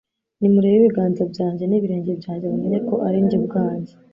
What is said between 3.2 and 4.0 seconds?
njye ubwanjye,